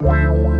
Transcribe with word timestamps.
Wow. 0.00 0.59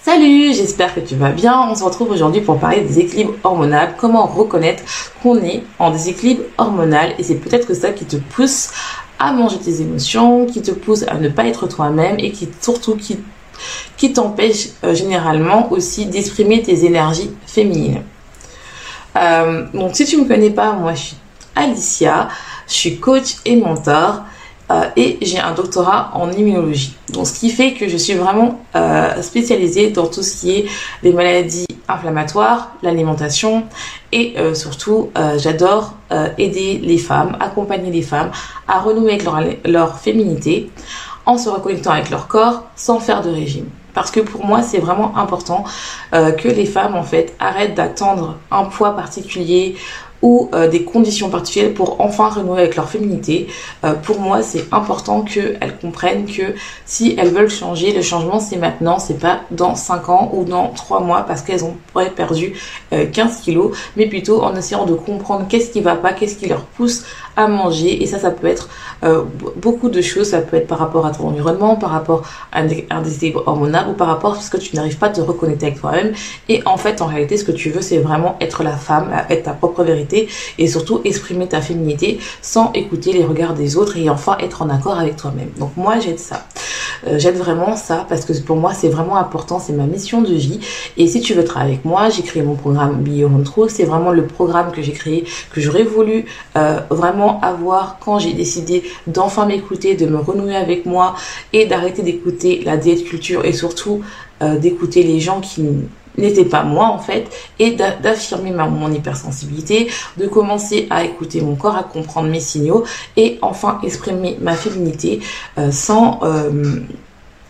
Salut, 0.00 0.52
j'espère 0.52 0.94
que 0.94 1.00
tu 1.00 1.14
vas 1.14 1.30
bien. 1.30 1.68
On 1.70 1.74
se 1.74 1.84
retrouve 1.84 2.10
aujourd'hui 2.10 2.40
pour 2.40 2.58
parler 2.58 2.80
des 2.80 2.98
équilibres 2.98 3.34
hormonaux, 3.44 3.76
comment 3.96 4.26
reconnaître 4.26 4.82
qu'on 5.22 5.36
est 5.38 5.62
en 5.78 5.90
déséquilibre 5.90 6.42
hormonal 6.58 7.14
et 7.18 7.22
c'est 7.22 7.36
peut-être 7.36 7.72
ça 7.74 7.92
qui 7.92 8.04
te 8.04 8.16
pousse 8.16 8.70
à 9.20 9.32
manger 9.32 9.58
tes 9.58 9.80
émotions, 9.80 10.46
qui 10.46 10.60
te 10.62 10.72
pousse 10.72 11.04
à 11.04 11.14
ne 11.14 11.28
pas 11.28 11.46
être 11.46 11.68
toi-même 11.68 12.16
et 12.18 12.32
qui 12.32 12.48
surtout 12.60 12.96
qui, 12.96 14.12
t'empêche 14.12 14.70
euh, 14.82 14.94
généralement 14.94 15.70
aussi 15.70 16.06
d'exprimer 16.06 16.62
tes 16.62 16.84
énergies 16.84 17.30
féminines. 17.46 18.02
Euh, 19.16 19.66
donc 19.72 19.94
si 19.94 20.04
tu 20.04 20.16
me 20.16 20.24
connais 20.24 20.50
pas, 20.50 20.72
moi 20.72 20.94
je 20.94 21.00
suis 21.00 21.16
Alicia, 21.54 22.28
je 22.66 22.72
suis 22.72 22.98
coach 22.98 23.36
et 23.44 23.54
mentor 23.54 24.22
euh, 24.72 24.84
et 24.96 25.18
j'ai 25.20 25.38
un 25.38 25.52
doctorat 25.52 26.10
en 26.14 26.30
immunologie. 26.30 26.96
Donc 27.12 27.26
ce 27.26 27.38
qui 27.38 27.50
fait 27.50 27.74
que 27.74 27.88
je 27.88 27.96
suis 27.96 28.14
vraiment 28.14 28.60
euh, 28.74 29.20
spécialisée 29.20 29.90
dans 29.90 30.06
tout 30.06 30.22
ce 30.22 30.36
qui 30.36 30.52
est 30.52 30.66
les 31.02 31.12
maladies 31.12 31.66
inflammatoires, 31.88 32.70
l'alimentation 32.82 33.64
et 34.12 34.34
euh, 34.38 34.54
surtout 34.54 35.10
j'adore 35.36 35.94
aider 36.38 36.78
les 36.82 36.98
femmes, 36.98 37.36
accompagner 37.40 37.90
les 37.90 38.02
femmes 38.02 38.30
à 38.68 38.80
renouer 38.80 39.12
avec 39.12 39.24
leur, 39.24 39.40
leur 39.64 39.98
féminité 39.98 40.70
en 41.24 41.38
se 41.38 41.48
reconnectant 41.48 41.92
avec 41.92 42.10
leur 42.10 42.28
corps 42.28 42.64
sans 42.76 43.00
faire 43.00 43.22
de 43.22 43.30
régime. 43.30 43.66
Parce 43.94 44.10
que 44.10 44.20
pour 44.20 44.44
moi, 44.44 44.62
c'est 44.62 44.78
vraiment 44.78 45.16
important 45.16 45.64
que 46.12 46.48
les 46.48 46.66
femmes, 46.66 46.94
en 46.94 47.02
fait, 47.02 47.34
arrêtent 47.38 47.74
d'attendre 47.74 48.36
un 48.50 48.64
poids 48.64 48.94
particulier 48.96 49.76
ou 50.22 50.48
euh, 50.54 50.68
des 50.68 50.84
conditions 50.84 51.28
particulières 51.28 51.74
pour 51.74 52.00
enfin 52.00 52.28
renouer 52.28 52.60
avec 52.60 52.76
leur 52.76 52.88
féminité. 52.88 53.48
Euh, 53.84 53.94
pour 53.94 54.20
moi, 54.20 54.42
c'est 54.42 54.72
important 54.72 55.22
qu'elles 55.22 55.76
comprennent 55.80 56.26
que 56.26 56.54
si 56.86 57.14
elles 57.18 57.30
veulent 57.30 57.50
changer, 57.50 57.92
le 57.92 58.02
changement 58.02 58.40
c'est 58.40 58.56
maintenant, 58.56 58.98
c'est 58.98 59.18
pas 59.18 59.40
dans 59.50 59.74
5 59.74 60.08
ans 60.08 60.30
ou 60.32 60.44
dans 60.44 60.68
3 60.68 61.00
mois 61.00 61.22
parce 61.22 61.42
qu'elles 61.42 61.64
ont 61.64 61.76
perdu 62.16 62.54
15 62.90 62.92
euh, 62.92 63.42
kilos, 63.42 63.76
mais 63.96 64.06
plutôt 64.06 64.42
en 64.42 64.54
essayant 64.54 64.86
de 64.86 64.94
comprendre 64.94 65.46
qu'est-ce 65.48 65.70
qui 65.70 65.80
va 65.80 65.96
pas, 65.96 66.12
qu'est-ce 66.12 66.36
qui 66.36 66.46
leur 66.46 66.62
pousse 66.62 67.04
à 67.36 67.48
manger. 67.48 68.02
Et 68.02 68.06
ça, 68.06 68.18
ça 68.18 68.30
peut 68.30 68.46
être 68.46 68.68
beaucoup 69.56 69.88
de 69.88 70.00
choses. 70.00 70.30
Ça 70.30 70.40
peut 70.40 70.56
être 70.56 70.66
par 70.66 70.78
rapport 70.78 71.06
à 71.06 71.10
ton 71.10 71.28
environnement, 71.28 71.76
par 71.76 71.90
rapport 71.90 72.22
à 72.52 72.60
un, 72.60 73.02
déséquilibre 73.02 73.42
hormonal 73.46 73.88
ou 73.88 73.94
par 73.94 74.08
rapport 74.08 74.34
à 74.34 74.40
ce 74.40 74.50
que 74.50 74.56
tu 74.56 74.76
n'arrives 74.76 74.98
pas 74.98 75.06
à 75.06 75.10
te 75.10 75.20
reconnecter 75.20 75.66
avec 75.66 75.80
toi-même. 75.80 76.12
Et 76.48 76.62
en 76.66 76.76
fait, 76.76 77.02
en 77.02 77.06
réalité, 77.06 77.36
ce 77.36 77.44
que 77.44 77.52
tu 77.52 77.70
veux, 77.70 77.82
c'est 77.82 77.98
vraiment 77.98 78.36
être 78.40 78.62
la 78.62 78.76
femme, 78.76 79.10
être 79.28 79.44
ta 79.44 79.52
propre 79.52 79.82
vérité 79.82 80.28
et 80.58 80.66
surtout 80.66 81.00
exprimer 81.04 81.46
ta 81.48 81.60
féminité 81.60 82.18
sans 82.40 82.72
écouter 82.72 83.12
les 83.12 83.24
regards 83.24 83.54
des 83.54 83.76
autres 83.76 83.96
et 83.96 84.08
enfin 84.08 84.36
être 84.40 84.62
en 84.62 84.70
accord 84.70 84.98
avec 84.98 85.16
toi-même. 85.16 85.50
Donc 85.58 85.72
moi 85.76 85.98
j'aide 85.98 86.18
ça. 86.18 86.46
Euh, 87.06 87.18
j'aide 87.18 87.36
vraiment 87.36 87.76
ça 87.76 88.06
parce 88.08 88.24
que 88.24 88.32
pour 88.40 88.56
moi 88.56 88.74
c'est 88.74 88.88
vraiment 88.88 89.16
important, 89.16 89.58
c'est 89.58 89.72
ma 89.72 89.84
mission 89.84 90.22
de 90.22 90.34
vie. 90.34 90.60
Et 90.96 91.06
si 91.06 91.20
tu 91.20 91.34
veux 91.34 91.44
travailler 91.44 91.74
avec 91.74 91.84
moi, 91.84 92.08
j'ai 92.10 92.22
créé 92.22 92.42
mon 92.42 92.54
programme 92.54 93.02
Beyond 93.02 93.42
Truth. 93.44 93.70
C'est 93.70 93.84
vraiment 93.84 94.12
le 94.12 94.26
programme 94.26 94.72
que 94.72 94.82
j'ai 94.82 94.92
créé, 94.92 95.24
que 95.52 95.60
j'aurais 95.60 95.84
voulu 95.84 96.26
euh, 96.56 96.80
vraiment 96.90 97.21
avoir 97.28 97.98
quand 98.00 98.18
j'ai 98.18 98.32
décidé 98.32 98.82
d'enfin 99.06 99.46
m'écouter, 99.46 99.94
de 99.94 100.06
me 100.06 100.18
renouer 100.18 100.56
avec 100.56 100.86
moi 100.86 101.14
et 101.52 101.66
d'arrêter 101.66 102.02
d'écouter 102.02 102.62
la 102.64 102.76
diète 102.76 103.04
culture 103.04 103.44
et 103.44 103.52
surtout 103.52 104.02
euh, 104.42 104.58
d'écouter 104.58 105.02
les 105.02 105.20
gens 105.20 105.40
qui 105.40 105.64
n'était 106.18 106.44
pas 106.44 106.62
moi 106.62 106.86
en 106.86 106.98
fait 106.98 107.30
et 107.58 107.72
d'affirmer 107.72 108.50
mon 108.50 108.92
hypersensibilité, 108.92 109.88
de 110.18 110.26
commencer 110.26 110.86
à 110.90 111.04
écouter 111.04 111.40
mon 111.40 111.54
corps, 111.54 111.76
à 111.76 111.84
comprendre 111.84 112.28
mes 112.28 112.40
signaux 112.40 112.84
et 113.16 113.38
enfin 113.42 113.78
exprimer 113.82 114.36
ma 114.40 114.54
féminité 114.54 115.20
euh, 115.58 115.70
sans 115.70 116.20
euh, 116.22 116.80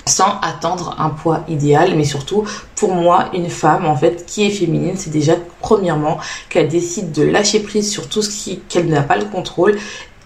sans 0.06 0.38
attendre 0.42 0.96
un 0.98 1.10
poids 1.10 1.44
idéal, 1.48 1.94
mais 1.96 2.04
surtout 2.04 2.44
pour 2.76 2.94
moi, 2.94 3.26
une 3.34 3.48
femme 3.48 3.86
en 3.86 3.96
fait 3.96 4.26
qui 4.26 4.44
est 4.44 4.50
féminine, 4.50 4.94
c'est 4.96 5.10
déjà 5.10 5.34
premièrement 5.60 6.18
qu'elle 6.48 6.68
décide 6.68 7.12
de 7.12 7.22
lâcher 7.22 7.60
prise 7.60 7.90
sur 7.90 8.08
tout 8.08 8.22
ce 8.22 8.30
qui 8.30 8.58
qu'elle 8.68 8.88
n'a 8.88 9.02
pas 9.02 9.16
le 9.16 9.26
contrôle 9.26 9.78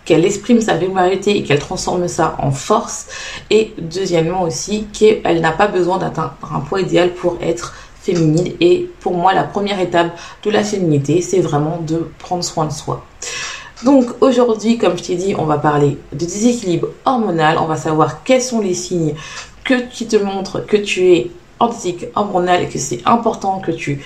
qu'elle 0.07 0.25
exprime 0.25 0.61
sa 0.63 0.79
féminité 0.79 1.37
et 1.37 1.43
qu'elle 1.43 1.59
transforme 1.59 2.09
ça 2.09 2.37
en 2.39 2.53
force. 2.53 3.09
Et 3.51 3.75
deuxièmement 3.77 4.43
aussi, 4.43 4.87
qu'elle 4.93 5.41
n'a 5.41 5.53
pas 5.53 5.67
besoin 5.67 5.99
d'atteindre 5.99 6.35
un 6.55 6.61
poids 6.61 6.81
idéal 6.81 7.13
pour 7.13 7.37
être 7.43 7.75
féminine. 8.01 8.55
Et 8.61 8.89
pour 9.01 9.15
moi, 9.15 9.35
la 9.35 9.43
première 9.43 9.81
étape 9.81 10.17
de 10.45 10.51
la 10.51 10.63
féminité, 10.63 11.21
c'est 11.21 11.41
vraiment 11.41 11.81
de 11.85 12.09
prendre 12.19 12.45
soin 12.45 12.67
de 12.67 12.73
soi. 12.73 13.05
Donc 13.85 14.07
aujourd'hui, 14.23 14.79
comme 14.79 14.97
je 14.97 15.03
t'ai 15.03 15.17
dit, 15.17 15.35
on 15.37 15.45
va 15.45 15.59
parler 15.59 15.99
de 16.13 16.25
déséquilibre 16.25 16.89
hormonal. 17.05 17.59
On 17.59 17.67
va 17.67 17.77
savoir 17.77 18.23
quels 18.23 18.41
sont 18.41 18.61
les 18.61 18.75
signes 18.75 19.15
que, 19.67 19.75
qui 19.91 20.07
te 20.07 20.17
montrent 20.17 20.65
que 20.65 20.77
tu 20.77 21.13
es 21.13 21.31
en 21.59 21.69
déséquilibre 21.69 22.13
hormonal 22.17 22.63
et 22.63 22.69
que 22.69 22.79
c'est 22.79 23.03
important 23.05 23.61
que 23.61 23.73
tu 23.73 24.03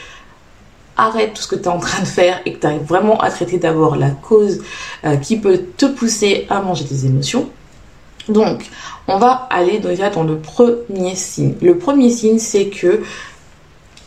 arrêtes 0.97 1.35
tout 1.35 1.43
ce 1.43 1.49
que 1.49 1.57
tu 1.57 1.65
es 1.65 1.69
en 1.69 1.79
train 1.79 2.01
de 2.01 2.07
faire 2.07 2.41
et 2.45 2.55
que 2.55 2.59
tu 2.59 2.67
arrives 2.67 2.83
vraiment 2.83 3.21
à 3.21 3.31
traiter 3.31 3.59
d'abord 3.59 3.97
la 3.97 4.11
cause 4.11 4.63
euh, 5.05 5.17
qui 5.17 5.39
peut 5.39 5.65
te 5.77 5.87
pousser 5.87 6.47
à 6.51 6.61
manger 6.61 6.85
tes 6.85 7.07
émotions. 7.07 7.49
Donc, 8.29 8.71
on 9.09 9.19
va 9.19 9.49
aller 9.51 9.79
déjà 9.79 10.11
dans 10.11 10.25
le 10.25 10.39
premier 10.39 11.15
signe. 11.15 11.55
Le 11.63 11.79
premier 11.79 12.11
signe, 12.11 12.39
c'est 12.39 12.67
que 12.67 13.03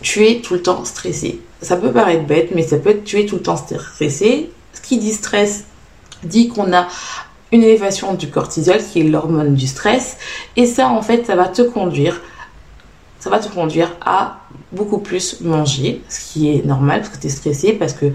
tu 0.02 0.25
es 0.25 0.42
tout 0.42 0.53
le 0.56 0.62
temps 0.62 0.86
stressé. 0.86 1.42
Ça 1.62 1.78
peut 1.78 1.92
paraître 1.92 2.25
bête, 2.25 2.50
mais 2.53 2.63
ça 2.63 2.78
peut 2.78 2.92
être 2.92 3.03
tu 3.03 3.19
es 3.19 3.25
tout 3.25 3.36
le 3.36 3.42
temps 3.42 3.58
stressé. 3.58 4.52
Ce 4.74 4.81
qui 4.81 4.97
dit 4.97 5.13
stress 5.13 5.66
dit 6.24 6.47
qu'on 6.47 6.74
a 6.74 6.88
une 7.53 7.64
élévation 7.64 8.16
du 8.16 8.30
cortisol, 8.30 8.80
qui 8.84 9.00
est 9.00 9.03
l'hormone 9.03 9.53
du 9.53 9.68
stress. 9.68 10.18
Et 10.58 10.66
ça, 10.66 10.90
en 10.90 11.02
fait, 11.02 11.25
ça 11.25 11.36
va 11.36 11.47
te 11.47 11.62
conduire, 11.62 12.19
ça 13.19 13.30
va 13.30 13.40
te 13.40 13.47
conduire 13.47 13.96
à 14.03 14.40
beaucoup 14.72 14.97
plus 14.97 15.40
manger, 15.41 16.02
ce 16.09 16.19
qui 16.19 16.50
est 16.50 16.66
normal 16.66 17.02
parce 17.02 17.16
que 17.16 17.22
tu 17.22 17.28
es 17.28 17.30
stressé, 17.30 17.74
parce 17.74 17.94
que 17.94 18.08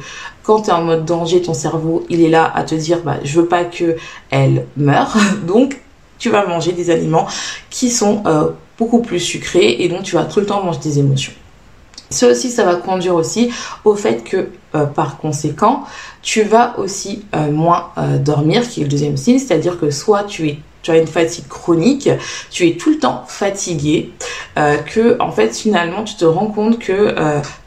quand 0.43 0.63
tu 0.63 0.71
es 0.71 0.73
en 0.73 0.83
mode 0.83 1.05
danger, 1.05 1.41
ton 1.41 1.55
cerveau, 1.55 2.05
il 2.11 2.21
est 2.21 2.29
là 2.29 2.51
à 2.53 2.65
te 2.65 2.75
dire, 2.75 2.99
bah, 3.05 3.19
je 3.23 3.41
veux 3.41 3.47
pas 3.47 3.65
que 3.65 3.97
elle 4.31 4.67
meure, 4.77 5.17
donc 5.47 5.81
tu 6.19 6.31
vas 6.31 6.45
manger 6.45 6.73
des 6.73 6.91
aliments 6.91 7.29
qui 7.71 7.91
sont 7.91 8.25
euh, 8.27 8.51
beaucoup 8.77 9.01
plus 9.01 9.21
sucrés 9.21 9.77
et 9.79 9.89
donc 9.89 10.03
tu 10.03 10.17
vas 10.17 10.25
tout 10.25 10.41
le 10.41 10.47
temps 10.47 10.65
manger 10.65 10.81
des 10.83 10.99
émotions. 10.99 11.33
Ça 12.11 12.29
aussi, 12.29 12.51
ça 12.51 12.65
va 12.65 12.77
conduire 12.77 13.15
aussi 13.15 13.51
au 13.85 13.95
fait 13.95 14.25
que, 14.25 14.49
euh, 14.75 14.87
par 14.87 15.19
conséquent, 15.19 15.85
tu 16.23 16.43
vas 16.43 16.79
aussi 16.79 17.25
euh, 17.35 17.51
moins 17.51 17.91
euh, 17.99 18.19
dormir, 18.19 18.67
qui 18.67 18.81
est 18.81 18.85
le 18.85 18.89
deuxième 18.89 19.17
signe, 19.17 19.39
c'est-à-dire 19.39 19.79
que 19.79 19.91
soit 19.91 20.25
tu 20.25 20.63
as 20.89 20.97
une 20.97 21.07
fatigue 21.07 21.47
chronique, 21.49 22.09
tu 22.51 22.67
es 22.67 22.77
tout 22.79 22.89
le 22.89 22.99
temps 22.99 23.25
fatigué, 23.29 24.15
que 24.57 25.21
en 25.21 25.31
fait 25.31 25.55
finalement 25.55 26.03
tu 26.03 26.17
te 26.17 26.25
rends 26.25 26.47
compte 26.47 26.79
que 26.79 27.15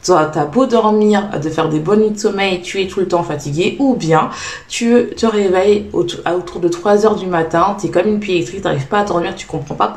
tu 0.02 0.10
as 0.10 0.44
beau 0.46 0.66
dormir, 0.66 1.30
de 1.40 1.48
faire 1.48 1.68
des 1.68 1.78
bonnes 1.78 2.00
nuits 2.00 2.10
de 2.10 2.18
sommeil, 2.18 2.62
tu 2.62 2.82
es 2.82 2.88
tout 2.88 2.98
le 2.98 3.06
temps 3.06 3.22
fatigué, 3.22 3.76
ou 3.78 3.94
bien 3.94 4.30
tu 4.66 5.10
te 5.16 5.24
réveilles 5.24 5.86
autour, 5.92 6.60
de 6.60 6.66
3 6.66 7.06
heures 7.06 7.14
du 7.14 7.26
matin, 7.26 7.76
tu 7.80 7.86
es 7.86 7.90
comme 7.90 8.08
une 8.08 8.18
pied 8.18 8.34
électrique, 8.34 8.62
tu 8.62 8.66
n'arrives 8.66 8.88
pas 8.88 8.98
à 8.98 9.04
dormir, 9.04 9.36
tu 9.36 9.46
comprends 9.46 9.76
pas 9.76 9.96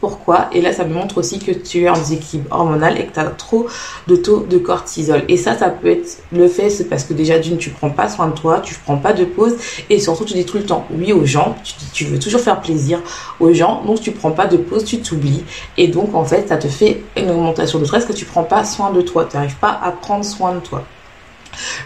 pourquoi 0.00 0.48
Et 0.52 0.60
là, 0.60 0.72
ça 0.72 0.84
me 0.84 0.94
montre 0.94 1.18
aussi 1.18 1.38
que 1.38 1.50
tu 1.50 1.82
es 1.82 1.88
en 1.88 1.94
déséquilibre 1.94 2.48
hormonal 2.54 2.98
et 2.98 3.06
que 3.06 3.14
tu 3.14 3.20
as 3.20 3.24
trop 3.24 3.66
de 4.06 4.16
taux 4.16 4.46
de 4.48 4.58
cortisol. 4.58 5.24
Et 5.28 5.36
ça, 5.36 5.56
ça 5.56 5.70
peut 5.70 5.90
être 5.90 6.22
le 6.32 6.46
fait, 6.46 6.70
c'est 6.70 6.84
parce 6.84 7.04
que 7.04 7.12
déjà 7.12 7.38
d'une, 7.38 7.58
tu 7.58 7.70
prends 7.70 7.90
pas 7.90 8.08
soin 8.08 8.28
de 8.28 8.34
toi, 8.34 8.60
tu 8.60 8.74
prends 8.74 8.96
pas 8.96 9.12
de 9.12 9.24
pause 9.24 9.56
et 9.90 9.98
surtout 9.98 10.24
tu 10.24 10.34
dis 10.34 10.44
tout 10.44 10.58
le 10.58 10.64
temps 10.64 10.86
oui 10.90 11.12
aux 11.12 11.24
gens, 11.24 11.56
tu, 11.92 12.04
veux 12.04 12.18
toujours 12.18 12.40
faire 12.40 12.60
plaisir 12.60 13.00
aux 13.40 13.52
gens, 13.52 13.82
donc 13.84 14.00
tu 14.00 14.12
prends 14.12 14.30
pas 14.30 14.46
de 14.46 14.56
pause, 14.56 14.84
tu 14.84 14.98
t'oublies 15.00 15.44
et 15.76 15.88
donc 15.88 16.14
en 16.14 16.24
fait, 16.24 16.48
ça 16.48 16.56
te 16.56 16.68
fait 16.68 17.02
une 17.16 17.30
augmentation 17.30 17.78
de 17.78 17.84
stress 17.84 18.04
que 18.04 18.12
tu 18.12 18.24
prends 18.24 18.44
pas 18.44 18.64
soin 18.64 18.92
de 18.92 19.00
toi, 19.00 19.26
tu 19.28 19.36
n'arrives 19.36 19.56
pas 19.56 19.80
à 19.82 19.90
prendre 19.90 20.24
soin 20.24 20.54
de 20.54 20.60
toi. 20.60 20.84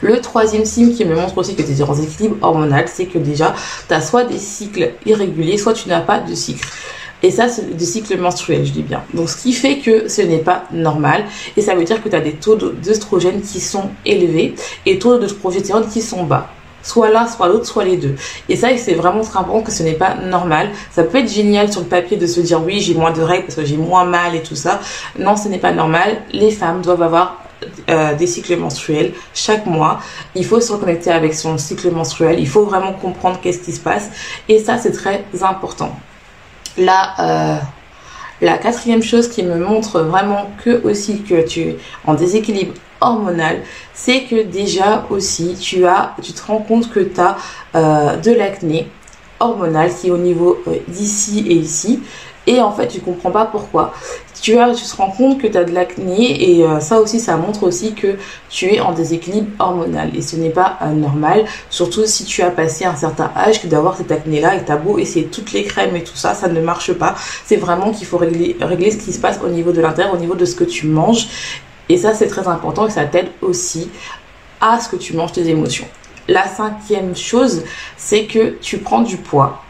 Le 0.02 0.20
troisième 0.20 0.64
signe 0.66 0.92
qui 0.92 1.04
me 1.04 1.14
montre 1.14 1.38
aussi 1.38 1.54
que 1.54 1.62
tu 1.62 1.72
es 1.72 1.82
en 1.82 1.94
déséquilibre 1.94 2.36
hormonal, 2.42 2.86
c'est 2.88 3.06
que 3.06 3.18
déjà, 3.18 3.54
tu 3.88 3.94
as 3.94 4.02
soit 4.02 4.24
des 4.24 4.38
cycles 4.38 4.92
irréguliers, 5.06 5.56
soit 5.56 5.72
tu 5.72 5.88
n'as 5.88 6.00
pas 6.00 6.18
de 6.18 6.34
cycle. 6.34 6.68
Et 7.22 7.30
ça, 7.30 7.48
c'est 7.48 7.76
des 7.76 7.84
cycles 7.84 8.16
menstruels, 8.18 8.64
je 8.64 8.72
dis 8.72 8.82
bien. 8.82 9.02
Donc, 9.14 9.28
ce 9.28 9.36
qui 9.36 9.52
fait 9.52 9.78
que 9.78 10.08
ce 10.08 10.22
n'est 10.22 10.38
pas 10.38 10.64
normal. 10.72 11.24
Et 11.56 11.62
ça 11.62 11.74
veut 11.74 11.84
dire 11.84 12.02
que 12.02 12.08
tu 12.08 12.16
as 12.16 12.20
des 12.20 12.32
taux 12.32 12.56
d'œstrogène 12.56 13.40
qui 13.42 13.60
sont 13.60 13.90
élevés 14.04 14.54
et 14.86 14.98
taux 14.98 15.18
de 15.18 15.26
progestérone 15.26 15.86
qui 15.88 16.02
sont 16.02 16.24
bas 16.24 16.48
soit 16.82 17.10
l'un, 17.10 17.26
soit 17.26 17.48
l'autre, 17.48 17.66
soit 17.66 17.84
les 17.84 17.96
deux. 17.96 18.16
Et 18.48 18.56
ça, 18.56 18.76
c'est 18.76 18.94
vraiment 18.94 19.22
très 19.22 19.38
important 19.38 19.62
que 19.62 19.70
ce 19.70 19.82
n'est 19.82 19.94
pas 19.94 20.16
normal. 20.16 20.70
Ça 20.90 21.04
peut 21.04 21.18
être 21.18 21.32
génial 21.32 21.70
sur 21.72 21.80
le 21.80 21.86
papier 21.86 22.16
de 22.16 22.26
se 22.26 22.40
dire 22.40 22.60
oui, 22.62 22.80
j'ai 22.80 22.94
moins 22.94 23.12
de 23.12 23.22
règles 23.22 23.44
parce 23.44 23.54
que 23.54 23.64
j'ai 23.64 23.76
moins 23.76 24.04
mal 24.04 24.34
et 24.34 24.42
tout 24.42 24.56
ça. 24.56 24.80
Non, 25.18 25.36
ce 25.36 25.48
n'est 25.48 25.58
pas 25.58 25.72
normal. 25.72 26.22
Les 26.32 26.50
femmes 26.50 26.82
doivent 26.82 27.02
avoir 27.02 27.42
euh, 27.88 28.14
des 28.14 28.26
cycles 28.26 28.56
menstruels 28.56 29.12
chaque 29.34 29.66
mois. 29.66 30.00
Il 30.34 30.44
faut 30.44 30.60
se 30.60 30.72
reconnecter 30.72 31.10
avec 31.10 31.34
son 31.34 31.58
cycle 31.58 31.90
menstruel. 31.90 32.40
Il 32.40 32.48
faut 32.48 32.64
vraiment 32.64 32.92
comprendre 32.92 33.38
qu'est-ce 33.40 33.60
qui 33.60 33.72
se 33.72 33.80
passe. 33.80 34.10
Et 34.48 34.58
ça, 34.58 34.78
c'est 34.78 34.92
très 34.92 35.24
important. 35.40 35.94
La, 36.78 37.14
euh, 37.20 37.58
la 38.40 38.58
quatrième 38.58 39.02
chose 39.02 39.28
qui 39.28 39.42
me 39.42 39.56
montre 39.56 40.00
vraiment 40.00 40.50
que 40.64 40.82
aussi 40.84 41.22
que 41.22 41.46
tu 41.46 41.60
es 41.60 41.78
en 42.04 42.14
déséquilibre 42.14 42.74
hormonal, 43.00 43.62
c'est 43.94 44.22
que 44.24 44.42
déjà 44.42 45.06
aussi 45.10 45.56
tu 45.60 45.86
as, 45.86 46.14
tu 46.22 46.32
te 46.32 46.42
rends 46.46 46.58
compte 46.58 46.90
que 46.90 47.00
tu 47.00 47.20
as 47.20 47.36
euh, 47.74 48.16
de 48.16 48.32
l'acné 48.32 48.88
hormonal 49.40 49.90
qui 49.94 50.08
est 50.08 50.10
au 50.10 50.18
niveau 50.18 50.62
euh, 50.66 50.76
d'ici 50.88 51.44
et 51.48 51.54
ici 51.54 52.00
et 52.46 52.60
en 52.60 52.72
fait 52.72 52.88
tu 52.88 53.00
comprends 53.00 53.30
pas 53.30 53.46
pourquoi. 53.46 53.94
Tu 54.40 54.58
as 54.58 54.74
tu 54.74 54.84
te 54.84 54.96
rends 54.96 55.10
compte 55.10 55.40
que 55.40 55.46
tu 55.46 55.56
as 55.56 55.64
de 55.64 55.72
l'acné 55.72 56.58
et 56.58 56.64
euh, 56.64 56.80
ça 56.80 57.00
aussi 57.00 57.20
ça 57.20 57.36
montre 57.36 57.62
aussi 57.62 57.94
que 57.94 58.16
tu 58.48 58.66
es 58.74 58.80
en 58.80 58.92
déséquilibre 58.92 59.48
hormonal. 59.60 60.10
Et 60.16 60.22
ce 60.22 60.36
n'est 60.36 60.50
pas 60.50 60.78
euh, 60.82 60.86
normal. 60.86 61.44
Surtout 61.70 62.04
si 62.06 62.24
tu 62.24 62.42
as 62.42 62.50
passé 62.50 62.84
un 62.84 62.96
certain 62.96 63.30
âge 63.36 63.62
que 63.62 63.68
d'avoir 63.68 63.96
cette 63.96 64.10
acné 64.10 64.40
là 64.40 64.56
et 64.56 64.64
t'as 64.64 64.76
beau 64.76 64.98
essayer 64.98 65.26
toutes 65.26 65.52
les 65.52 65.62
crèmes 65.62 65.94
et 65.94 66.02
tout 66.02 66.16
ça 66.16 66.34
ça 66.34 66.48
ne 66.48 66.60
marche 66.60 66.92
pas. 66.92 67.14
C'est 67.44 67.56
vraiment 67.56 67.92
qu'il 67.92 68.06
faut 68.06 68.18
régler 68.18 68.56
régler 68.60 68.90
ce 68.90 68.98
qui 68.98 69.12
se 69.12 69.20
passe 69.20 69.38
au 69.44 69.48
niveau 69.48 69.70
de 69.72 69.80
l'intérieur 69.80 70.14
au 70.14 70.18
niveau 70.18 70.34
de 70.34 70.44
ce 70.44 70.56
que 70.56 70.64
tu 70.64 70.86
manges. 70.86 71.28
Et 71.88 71.96
ça 71.96 72.14
c'est 72.14 72.28
très 72.28 72.48
important 72.48 72.86
et 72.86 72.90
ça 72.90 73.04
t'aide 73.04 73.28
aussi 73.40 73.88
à 74.60 74.80
ce 74.80 74.88
que 74.88 74.96
tu 74.96 75.14
manges 75.14 75.32
tes 75.32 75.48
émotions. 75.48 75.86
La 76.26 76.46
cinquième 76.48 77.14
chose 77.14 77.62
c'est 77.96 78.24
que 78.24 78.56
tu 78.60 78.78
prends 78.78 79.02
du 79.02 79.18
poids 79.18 79.62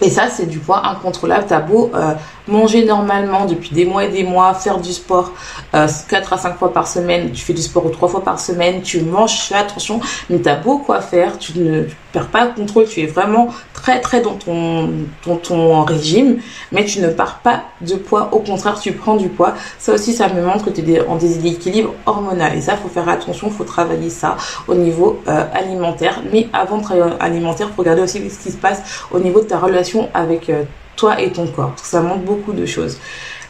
et 0.00 0.10
ça, 0.10 0.28
c'est 0.28 0.46
du 0.46 0.58
poids 0.58 0.86
incontrôlable. 0.86 1.46
Euh, 1.50 2.14
manger 2.48 2.84
normalement 2.84 3.46
depuis 3.46 3.70
des 3.70 3.84
mois 3.84 4.04
et 4.04 4.08
des 4.08 4.24
mois, 4.24 4.54
faire 4.54 4.78
du 4.78 4.92
sport 4.92 5.32
euh, 5.74 5.88
4 6.08 6.32
à 6.32 6.38
5 6.38 6.58
fois 6.58 6.72
par 6.72 6.86
semaine, 6.86 7.32
tu 7.32 7.44
fais 7.44 7.52
du 7.52 7.62
sport 7.62 7.86
ou 7.86 7.90
3 7.90 8.08
fois 8.08 8.24
par 8.24 8.40
semaine, 8.40 8.82
tu 8.82 9.00
manges, 9.00 9.40
fais 9.40 9.56
attention, 9.56 10.00
mais 10.30 10.38
t'as 10.38 10.56
beau 10.56 10.78
quoi 10.78 11.00
faire, 11.00 11.38
tu 11.38 11.58
ne 11.58 11.84
perds 12.12 12.28
pas 12.28 12.46
le 12.46 12.52
contrôle, 12.52 12.86
tu 12.86 13.02
es 13.02 13.06
vraiment 13.06 13.48
très 13.74 14.00
très 14.00 14.20
dans 14.20 14.34
ton, 14.34 14.90
dans 15.26 15.36
ton 15.36 15.82
régime, 15.82 16.38
mais 16.72 16.84
tu 16.84 17.00
ne 17.00 17.08
pars 17.08 17.40
pas 17.40 17.64
de 17.80 17.94
poids, 17.94 18.30
au 18.32 18.38
contraire, 18.38 18.78
tu 18.80 18.92
prends 18.92 19.16
du 19.16 19.28
poids. 19.28 19.54
Ça 19.78 19.92
aussi, 19.92 20.12
ça 20.12 20.28
me 20.28 20.42
montre 20.42 20.64
que 20.64 20.70
tu 20.70 20.80
es 20.90 21.06
en 21.06 21.16
déséquilibre 21.16 21.92
hormonal. 22.06 22.56
Et 22.56 22.60
ça, 22.60 22.76
faut 22.76 22.88
faire 22.88 23.08
attention, 23.08 23.50
faut 23.50 23.64
travailler 23.64 24.10
ça 24.10 24.36
au 24.66 24.74
niveau 24.74 25.20
euh, 25.28 25.44
alimentaire. 25.52 26.22
Mais 26.32 26.48
avant 26.52 26.78
de 26.78 26.82
travailler 26.82 27.16
alimentaire, 27.20 27.68
faut 27.74 27.82
regarder 27.82 28.02
aussi 28.02 28.28
ce 28.30 28.38
qui 28.38 28.50
se 28.50 28.56
passe 28.56 29.06
au 29.10 29.18
niveau 29.18 29.40
de 29.40 29.46
ta 29.46 29.58
relation 29.58 30.08
avec 30.14 30.48
euh, 30.48 30.62
toi 30.96 31.20
et 31.20 31.30
ton 31.30 31.46
corps. 31.46 31.74
ça 31.76 32.00
montre 32.00 32.22
beaucoup 32.22 32.52
de 32.52 32.66
choses. 32.66 32.98